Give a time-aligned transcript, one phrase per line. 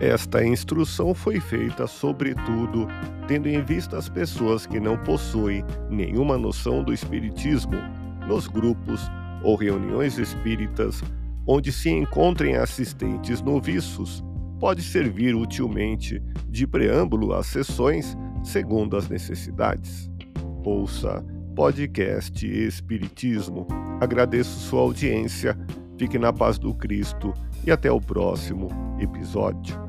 [0.00, 2.86] Esta instrução foi feita, sobretudo,
[3.26, 7.76] tendo em vista as pessoas que não possuem nenhuma noção do Espiritismo,
[8.26, 9.10] nos grupos
[9.42, 11.02] ou reuniões espíritas
[11.46, 14.22] onde se encontrem assistentes noviços,
[14.58, 20.10] pode servir utilmente de preâmbulo às sessões segundo as necessidades.
[20.64, 23.66] Ouça podcast Espiritismo.
[24.00, 25.56] Agradeço sua audiência,
[25.96, 27.32] fique na paz do Cristo
[27.64, 28.68] e até o próximo
[29.00, 29.85] episódio.